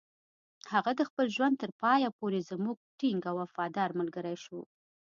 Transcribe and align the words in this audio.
هغه 0.73 0.91
د 0.95 1.01
خپل 1.09 1.25
ژوند 1.35 1.55
تر 1.61 1.71
پایه 1.81 2.09
پورې 2.19 2.39
زموږ 2.51 2.77
ټینګ 2.99 3.21
او 3.29 3.35
وفادار 3.43 3.89
ملګری 3.99 4.35
شو. 4.43 4.59